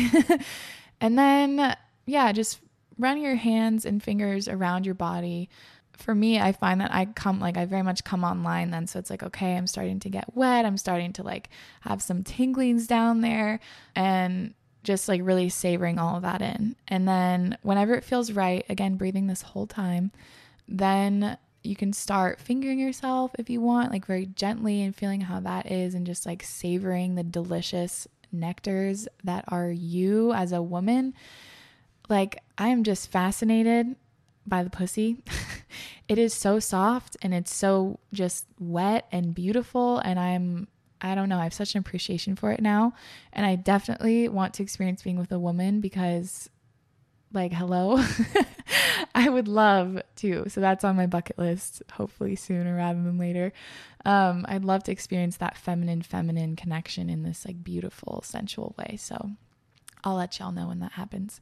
[1.00, 2.60] and then yeah, just
[2.98, 5.48] run your hands and fingers around your body.
[5.96, 8.86] For me, I find that I come like I very much come online then.
[8.86, 10.64] So it's like, okay, I'm starting to get wet.
[10.64, 11.50] I'm starting to like
[11.82, 13.60] have some tinglings down there
[13.94, 16.76] and just like really savoring all of that in.
[16.88, 20.10] And then whenever it feels right, again, breathing this whole time,
[20.68, 25.40] then you can start fingering yourself if you want, like very gently and feeling how
[25.40, 31.14] that is and just like savoring the delicious nectars that are you as a woman
[32.08, 33.96] like, I am just fascinated
[34.46, 35.22] by the pussy.
[36.08, 39.98] it is so soft and it's so just wet and beautiful.
[39.98, 40.68] And I'm,
[41.00, 42.94] I don't know, I have such an appreciation for it now.
[43.32, 46.48] And I definitely want to experience being with a woman because,
[47.32, 48.02] like, hello,
[49.14, 50.48] I would love to.
[50.48, 53.52] So that's on my bucket list, hopefully sooner rather than later.
[54.04, 58.96] Um, I'd love to experience that feminine, feminine connection in this like beautiful, sensual way.
[58.96, 59.30] So
[60.04, 61.40] I'll let y'all know when that happens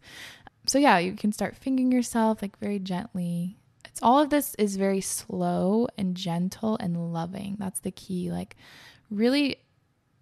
[0.66, 3.56] so yeah, you can start fingering yourself like very gently.
[3.84, 7.56] It's all of this is very slow and gentle and loving.
[7.58, 8.30] That's the key.
[8.30, 8.56] Like
[9.10, 9.56] really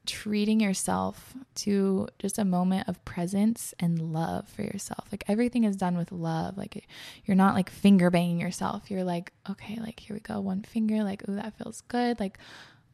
[0.07, 5.07] treating yourself to just a moment of presence and love for yourself.
[5.12, 6.57] Like everything is done with love.
[6.57, 6.88] Like
[7.24, 8.90] you're not like finger banging yourself.
[8.90, 12.18] You're like, okay, like here we go, one finger, like, oh, that feels good.
[12.18, 12.38] Like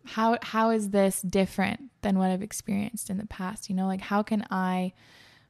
[0.04, 3.68] how how is this different than what I've experienced in the past?
[3.68, 4.92] You know, like how can I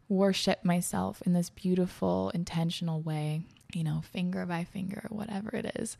[0.08, 3.42] worship myself in this beautiful, intentional way,
[3.72, 5.96] you know, finger by finger, whatever it is.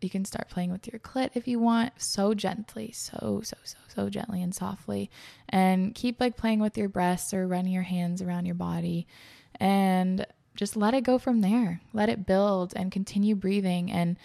[0.00, 3.78] You can start playing with your clit if you want, so gently, so, so, so,
[3.88, 5.10] so gently and softly.
[5.48, 9.06] And keep like playing with your breasts or running your hands around your body.
[9.58, 11.80] And just let it go from there.
[11.92, 13.90] Let it build and continue breathing.
[13.90, 14.16] And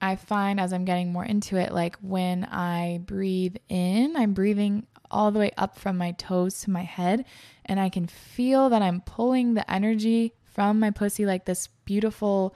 [0.00, 4.86] I find as I'm getting more into it, like when I breathe in, I'm breathing
[5.10, 7.24] all the way up from my toes to my head.
[7.64, 12.54] And I can feel that I'm pulling the energy from my pussy, like this beautiful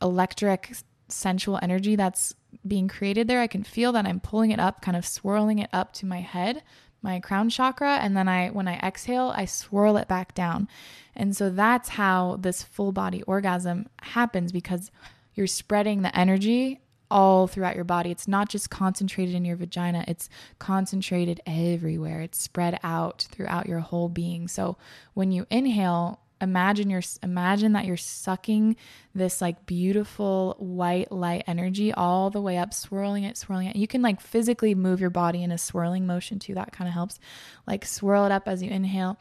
[0.00, 0.72] electric,
[1.08, 2.34] sensual energy that's
[2.66, 3.40] being created there.
[3.40, 6.20] I can feel that I'm pulling it up, kind of swirling it up to my
[6.20, 6.62] head,
[7.02, 7.96] my crown chakra.
[7.96, 10.68] And then I, when I exhale, I swirl it back down.
[11.14, 14.90] And so that's how this full body orgasm happens because
[15.34, 18.10] you're spreading the energy all throughout your body.
[18.10, 22.20] It's not just concentrated in your vagina, it's concentrated everywhere.
[22.20, 24.48] It's spread out throughout your whole being.
[24.48, 24.76] So
[25.14, 28.76] when you inhale, imagine you're imagine that you're sucking
[29.14, 33.88] this like beautiful white light energy all the way up swirling it swirling it you
[33.88, 37.18] can like physically move your body in a swirling motion too that kind of helps
[37.66, 39.18] like swirl it up as you inhale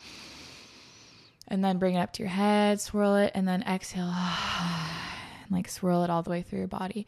[1.47, 5.67] and then bring it up to your head swirl it and then exhale and like
[5.67, 7.08] swirl it all the way through your body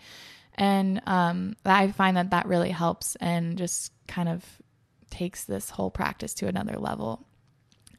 [0.59, 4.45] and um, i find that that really helps and just kind of
[5.09, 7.25] takes this whole practice to another level.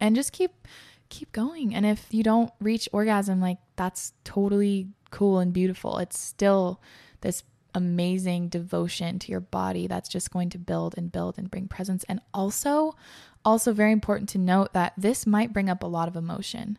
[0.01, 0.67] And just keep
[1.09, 1.75] keep going.
[1.75, 5.99] And if you don't reach orgasm like that's totally cool and beautiful.
[5.99, 6.81] It's still
[7.21, 7.43] this
[7.75, 12.05] amazing devotion to your body that's just going to build and build and bring presence.
[12.05, 12.97] And also
[13.45, 16.79] also very important to note that this might bring up a lot of emotion.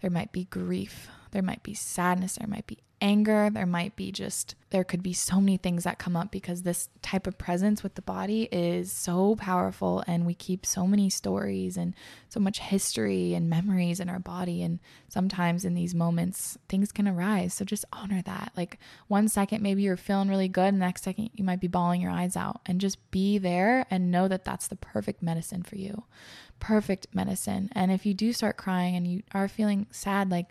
[0.00, 1.08] There might be grief.
[1.32, 2.36] There might be sadness.
[2.36, 3.50] There might be anger.
[3.50, 6.88] There might be just, there could be so many things that come up because this
[7.02, 11.76] type of presence with the body is so powerful and we keep so many stories
[11.76, 11.94] and
[12.28, 14.62] so much history and memories in our body.
[14.62, 17.52] And sometimes in these moments, things can arise.
[17.52, 18.52] So just honor that.
[18.56, 21.68] Like one second, maybe you're feeling really good, and the next second, you might be
[21.68, 22.60] bawling your eyes out.
[22.64, 26.04] And just be there and know that that's the perfect medicine for you.
[26.60, 27.68] Perfect medicine.
[27.72, 30.46] And if you do start crying and you are feeling sad, like,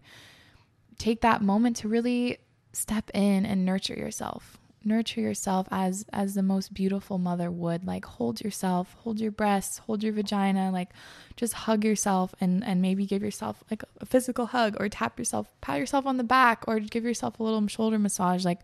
[1.02, 2.38] take that moment to really
[2.74, 4.60] step in and nurture yourself.
[4.84, 7.86] Nurture yourself as as the most beautiful mother would.
[7.86, 10.90] Like hold yourself hold your breasts hold your vagina like
[11.36, 15.54] just hug yourself and and maybe give yourself like a physical hug or tap yourself
[15.62, 18.46] pat yourself on the back or give yourself a little shoulder massage.
[18.46, 18.60] Like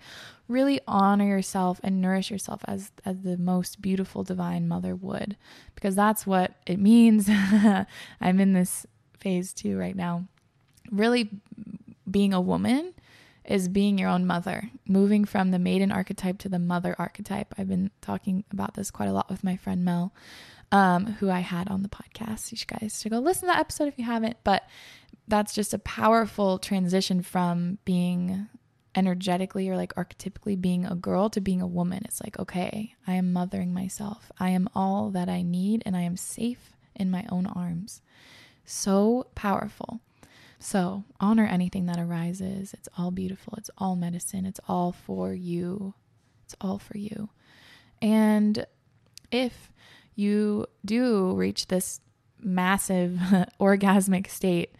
[0.47, 5.37] really honor yourself and nourish yourself as as the most beautiful divine mother would.
[5.73, 7.29] Because that's what it means.
[8.21, 8.85] I'm in this
[9.19, 10.25] phase too right now.
[10.91, 11.29] Really
[12.09, 12.93] being a woman
[13.45, 17.55] is being your own mother, moving from the maiden archetype to the mother archetype.
[17.57, 20.13] I've been talking about this quite a lot with my friend Mel,
[20.71, 22.51] um, who I had on the podcast.
[22.51, 24.37] You guys should go listen to that episode if you haven't.
[24.43, 24.63] But
[25.27, 28.47] that's just a powerful transition from being
[28.95, 32.01] energetically or like archetypically being a girl to being a woman.
[32.03, 34.31] It's like, okay, I am mothering myself.
[34.39, 38.01] I am all that I need and I am safe in my own arms.
[38.65, 40.01] So powerful.
[40.59, 42.73] So honor anything that arises.
[42.73, 43.53] It's all beautiful.
[43.57, 44.45] It's all medicine.
[44.45, 45.93] It's all for you.
[46.45, 47.29] It's all for you.
[48.01, 48.65] And
[49.31, 49.71] if
[50.15, 51.99] you do reach this
[52.39, 53.19] massive
[53.59, 54.73] orgasmic state,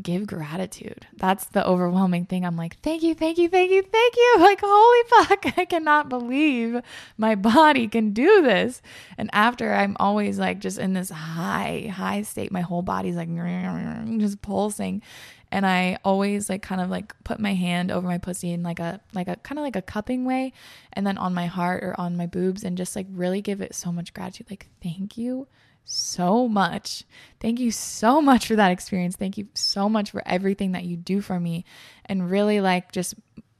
[0.00, 1.06] give gratitude.
[1.16, 2.44] That's the overwhelming thing.
[2.44, 4.36] I'm like, thank you, thank you, thank you, thank you.
[4.42, 6.80] Like, holy fuck, I cannot believe
[7.16, 8.82] my body can do this.
[9.18, 13.28] And after I'm always like just in this high, high state, my whole body's like
[14.18, 15.02] just pulsing.
[15.50, 18.80] And I always like kind of like put my hand over my pussy in like
[18.80, 20.54] a like a kind of like a cupping way
[20.94, 23.74] and then on my heart or on my boobs and just like really give it
[23.74, 24.50] so much gratitude.
[24.50, 25.46] Like, thank you
[25.84, 27.04] so much.
[27.40, 29.16] Thank you so much for that experience.
[29.16, 31.64] Thank you so much for everything that you do for me.
[32.06, 33.14] And really, like, just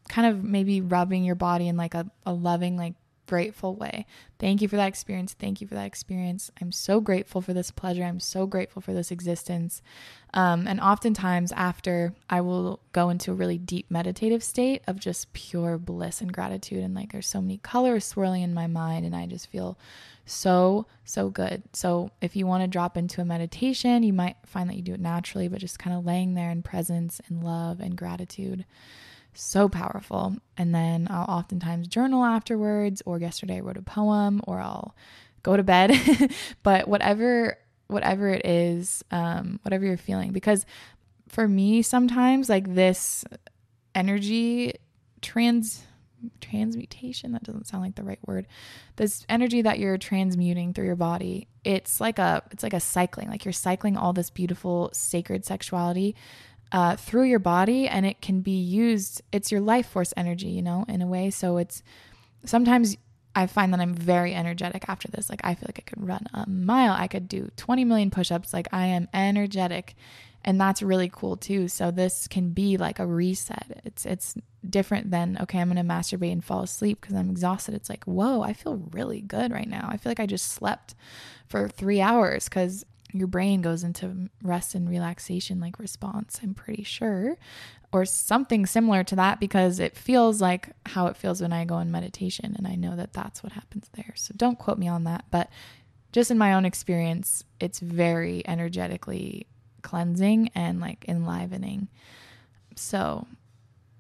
[0.09, 2.95] kind of maybe rubbing your body in like a, a loving, like,
[3.27, 4.07] grateful way.
[4.39, 5.35] Thank you for that experience.
[5.35, 6.51] Thank you for that experience.
[6.61, 8.03] I'm so grateful for this pleasure.
[8.03, 9.83] I'm so grateful for this existence.
[10.35, 15.33] Um, and oftentimes, after I will go into a really deep meditative state of just
[15.33, 16.83] pure bliss and gratitude.
[16.83, 19.79] And like, there's so many colors swirling in my mind, and I just feel
[20.25, 21.63] so, so good.
[21.73, 24.95] So, if you want to drop into a meditation, you might find that you do
[24.95, 28.65] it naturally, but just kind of laying there in presence and love and gratitude.
[29.35, 30.37] So powerful.
[30.57, 34.95] And then I'll oftentimes journal afterwards, or yesterday I wrote a poem, or I'll
[35.43, 35.93] go to bed.
[36.63, 40.65] but whatever whatever it is, um, whatever you're feeling, because
[41.29, 43.25] for me, sometimes like this
[43.95, 44.75] energy
[45.21, 45.85] trans
[46.41, 48.47] transmutation that doesn't sound like the right word
[48.95, 53.29] this energy that you're transmuting through your body it's like a it's like a cycling
[53.29, 56.15] like you're cycling all this beautiful sacred sexuality
[56.73, 60.63] uh, through your body and it can be used it's your life force energy you
[60.63, 61.83] know in a way so it's
[62.45, 62.97] sometimes
[63.35, 65.31] I find that I'm very energetic after this.
[65.31, 66.93] Like, I feel like I could run a mile.
[66.93, 68.53] I could do 20 million push ups.
[68.53, 69.95] Like, I am energetic
[70.45, 74.35] and that's really cool too so this can be like a reset it's it's
[74.69, 78.43] different than okay i'm gonna masturbate and fall asleep because i'm exhausted it's like whoa
[78.43, 80.95] i feel really good right now i feel like i just slept
[81.47, 86.83] for three hours because your brain goes into rest and relaxation like response i'm pretty
[86.83, 87.37] sure
[87.93, 91.79] or something similar to that because it feels like how it feels when i go
[91.79, 95.05] in meditation and i know that that's what happens there so don't quote me on
[95.05, 95.51] that but
[96.13, 99.47] just in my own experience it's very energetically
[99.83, 101.89] cleansing and like enlivening.
[102.77, 103.27] So,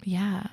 [0.04, 0.46] yeah,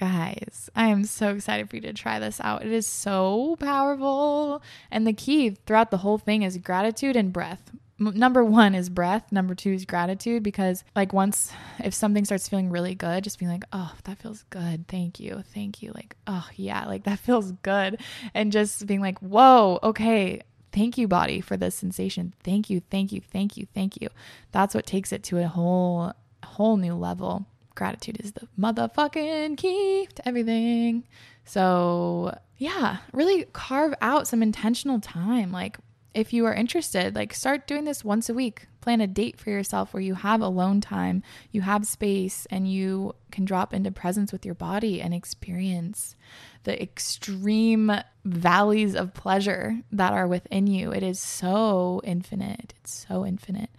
[0.00, 2.64] guys, I am so excited for you to try this out.
[2.64, 4.62] It is so powerful.
[4.90, 7.70] And the key throughout the whole thing is gratitude and breath.
[7.98, 9.30] Number one is breath.
[9.30, 11.52] Number two is gratitude because, like, once
[11.84, 14.88] if something starts feeling really good, just being like, oh, that feels good.
[14.88, 15.44] Thank you.
[15.52, 15.92] Thank you.
[15.94, 18.00] Like, oh, yeah, like that feels good.
[18.32, 20.40] And just being like, whoa, okay.
[20.72, 22.32] Thank you, body, for this sensation.
[22.44, 24.08] Thank you, thank you, thank you, thank you.
[24.52, 26.12] That's what takes it to a whole,
[26.44, 27.44] whole new level
[27.74, 31.04] gratitude is the motherfucking key to everything.
[31.44, 35.50] So, yeah, really carve out some intentional time.
[35.50, 35.78] Like,
[36.14, 38.66] if you are interested, like, start doing this once a week.
[38.80, 43.14] Plan a date for yourself where you have alone time, you have space, and you
[43.30, 46.16] can drop into presence with your body and experience
[46.64, 47.92] the extreme
[48.24, 50.92] valleys of pleasure that are within you.
[50.92, 52.74] It is so infinite.
[52.80, 53.70] It's so infinite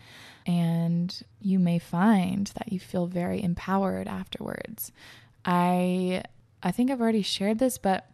[0.45, 4.91] and you may find that you feel very empowered afterwards.
[5.45, 6.23] I
[6.63, 8.07] I think I've already shared this, but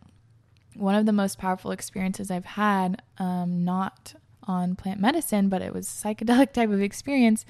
[0.73, 4.13] one of the most powerful experiences I've had, um, not
[4.43, 7.45] on plant medicine, but it was psychedelic type of experience,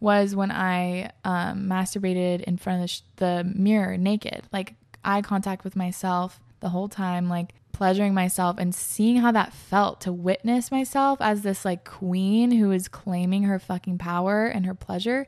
[0.00, 4.74] was when I um, masturbated in front of the, sh- the mirror naked, like
[5.04, 10.00] eye contact with myself the whole time, like pleasuring myself and seeing how that felt
[10.00, 14.74] to witness myself as this like queen who is claiming her fucking power and her
[14.74, 15.26] pleasure.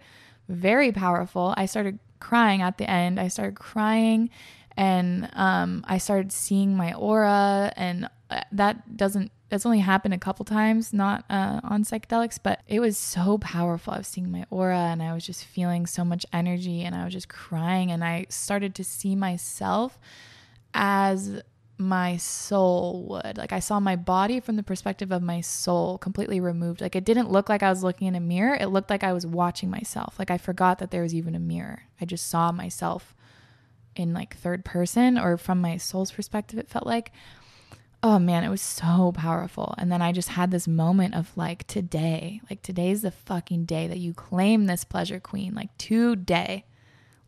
[0.49, 1.55] Very powerful.
[1.57, 3.21] I started crying at the end.
[3.21, 4.31] I started crying
[4.77, 10.19] and um, I started seeing my aura, and uh, that doesn't that's only happened a
[10.19, 13.93] couple times, not uh, on psychedelics, but it was so powerful.
[13.93, 17.05] I was seeing my aura and I was just feeling so much energy and I
[17.05, 17.91] was just crying.
[17.91, 19.99] And I started to see myself
[20.75, 21.43] as
[21.81, 23.39] my soul would.
[23.39, 26.81] Like I saw my body from the perspective of my soul completely removed.
[26.81, 28.55] Like it didn't look like I was looking in a mirror.
[28.55, 30.19] It looked like I was watching myself.
[30.19, 31.85] Like I forgot that there was even a mirror.
[32.01, 33.15] I just saw myself
[33.97, 37.13] in like third person or from my soul's perspective, it felt like.
[38.03, 39.75] Oh man, it was so powerful.
[39.77, 43.87] And then I just had this moment of like today, like today's the fucking day
[43.89, 45.55] that you claim this pleasure queen.
[45.55, 46.65] Like today.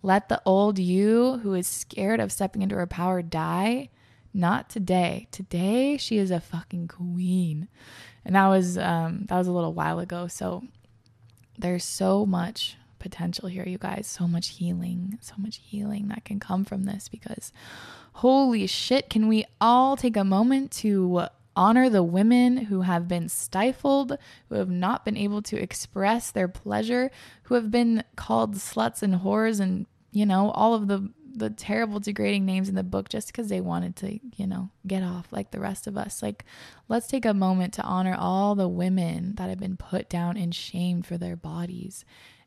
[0.03, 3.91] Let the old you who is scared of stepping into her power die
[4.35, 5.29] not today.
[5.31, 7.69] Today she is a fucking queen.
[8.25, 10.27] And that was um that was a little while ago.
[10.27, 10.65] So
[11.59, 14.07] there's so much potential here, you guys.
[14.07, 17.53] So much healing, so much healing that can come from this because
[18.15, 23.29] holy shit, can we all take a moment to honor the women who have been
[23.29, 24.17] stifled,
[24.49, 27.11] who have not been able to express their pleasure,
[27.45, 31.99] who have been called sluts and whores and, you know, all of the the terrible
[31.99, 35.51] degrading names in the book just because they wanted to, you know, get off like
[35.51, 36.23] the rest of us.
[36.23, 36.45] Like,
[36.89, 40.55] let's take a moment to honor all the women that have been put down and
[40.55, 42.05] shamed for their bodies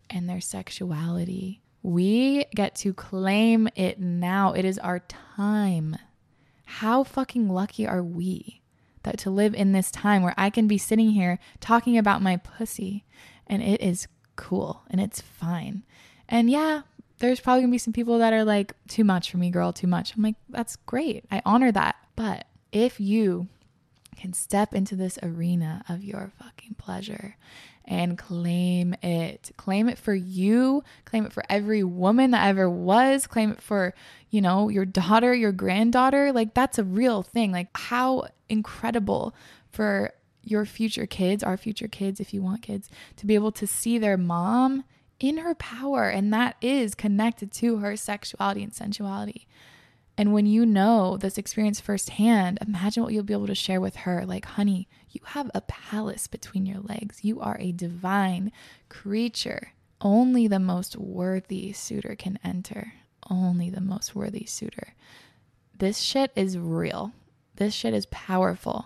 [0.10, 1.62] and their sexuality.
[1.82, 4.54] We get to claim it now.
[4.54, 5.98] It is our time.
[6.66, 8.62] How fucking lucky are we
[9.04, 12.38] that to live in this time where I can be sitting here talking about my
[12.38, 13.06] pussy
[13.48, 15.84] and it is cool and it's fine.
[16.28, 16.82] And yeah,
[17.20, 19.88] there's probably gonna be some people that are like, too much for me, girl, too
[19.88, 20.16] much.
[20.16, 21.26] I'm like, that's great.
[21.32, 21.96] I honor that.
[22.16, 23.48] But if you
[24.16, 27.36] can step into this arena of your fucking pleasure
[27.86, 33.28] and claim it, claim it for you, claim it for every woman that ever was,
[33.28, 33.94] claim it for,
[34.30, 36.32] you know, your daughter, your granddaughter.
[36.32, 37.52] Like, that's a real thing.
[37.52, 39.36] Like, how incredible
[39.70, 40.14] for
[40.44, 43.98] your future kids, our future kids, if you want kids, to be able to see
[43.98, 44.84] their mom
[45.20, 49.48] in her power, and that is connected to her sexuality and sensuality.
[50.18, 53.98] And when you know this experience firsthand, imagine what you'll be able to share with
[53.98, 54.26] her.
[54.26, 57.20] Like, honey, you have a palace between your legs.
[57.24, 58.52] You are a divine
[58.88, 59.74] creature.
[60.00, 62.94] Only the most worthy suitor can enter.
[63.30, 64.94] Only the most worthy suitor.
[65.78, 67.12] This shit is real.
[67.56, 68.86] This shit is powerful.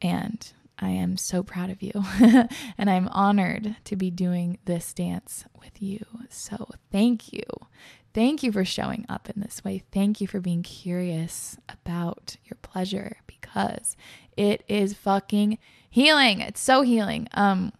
[0.00, 1.92] And I am so proud of you.
[2.78, 6.04] and I'm honored to be doing this dance with you.
[6.28, 7.42] So thank you.
[8.14, 9.82] Thank you for showing up in this way.
[9.92, 13.96] Thank you for being curious about your pleasure because
[14.36, 15.58] it is fucking
[15.90, 16.40] healing.
[16.40, 17.28] It's so healing.
[17.32, 17.72] Um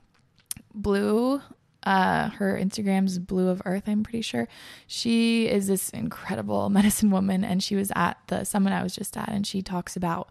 [0.75, 1.41] Blue
[1.85, 4.49] uh her Instagram's Blue of Earth, I'm pretty sure.
[4.87, 9.17] She is this incredible medicine woman and she was at the summit I was just
[9.17, 10.31] at and she talks about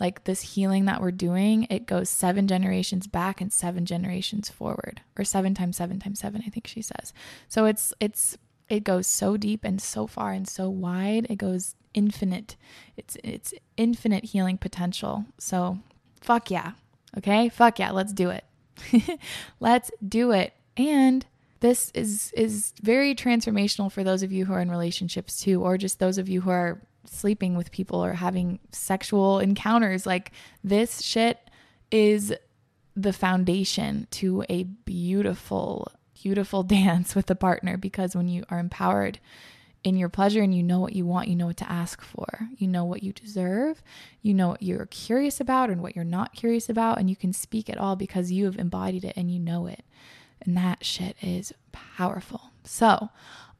[0.00, 5.00] like this healing that we're doing, it goes seven generations back and seven generations forward,
[5.18, 7.12] or seven times seven times seven, I think she says.
[7.48, 8.38] So it's it's
[8.68, 11.26] it goes so deep and so far and so wide.
[11.30, 12.56] It goes infinite.
[12.96, 15.24] It's it's infinite healing potential.
[15.38, 15.78] So
[16.20, 16.72] fuck yeah.
[17.16, 17.48] Okay?
[17.48, 18.44] Fuck yeah, let's do it.
[19.60, 20.52] let's do it.
[20.76, 21.26] And
[21.60, 25.76] this is is very transformational for those of you who are in relationships too or
[25.76, 30.32] just those of you who are sleeping with people or having sexual encounters like
[30.62, 31.38] this shit
[31.90, 32.34] is
[32.94, 35.92] the foundation to a beautiful
[36.22, 39.18] beautiful dance with a partner because when you are empowered
[39.84, 42.48] in your pleasure and you know what you want, you know what to ask for,
[42.56, 43.82] you know what you deserve,
[44.20, 47.32] you know what you're curious about and what you're not curious about, and you can
[47.32, 49.84] speak it all because you have embodied it and you know it.
[50.42, 52.50] And that shit is powerful.
[52.64, 53.10] So,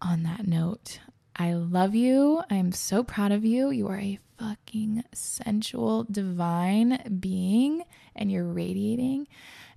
[0.02, 1.00] on that note,
[1.38, 2.42] I love you.
[2.50, 3.70] I'm so proud of you.
[3.70, 7.84] You are a fucking sensual, divine being,
[8.16, 9.28] and you're radiating,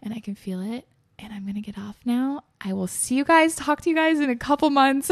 [0.02, 0.88] and I can feel it
[1.24, 2.44] and I'm to get off now.
[2.60, 5.12] I will see you guys, talk to you guys in a couple months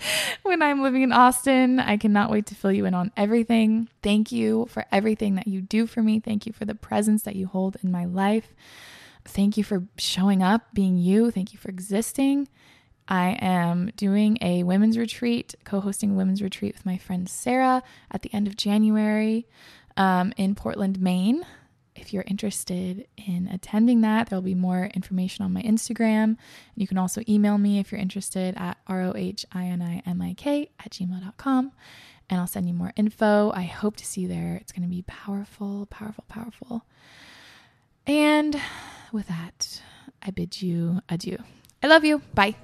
[0.42, 1.78] when I'm living in Austin.
[1.80, 3.88] I cannot wait to fill you in on everything.
[4.02, 6.20] Thank you for everything that you do for me.
[6.20, 8.54] Thank you for the presence that you hold in my life.
[9.24, 11.30] Thank you for showing up, being you.
[11.30, 12.48] Thank you for existing.
[13.12, 17.82] I am doing a women's retreat, co hosting a women's retreat with my friend Sarah
[18.10, 19.46] at the end of January
[19.96, 21.44] um, in Portland, Maine
[21.94, 26.36] if you're interested in attending that, there'll be more information on my Instagram.
[26.74, 31.72] You can also email me if you're interested at rohinimik at gmail.com
[32.30, 33.50] and I'll send you more info.
[33.52, 34.56] I hope to see you there.
[34.60, 36.84] It's going to be powerful, powerful, powerful.
[38.06, 38.60] And
[39.12, 39.82] with that,
[40.22, 41.38] I bid you adieu.
[41.82, 42.22] I love you.
[42.34, 42.56] Bye.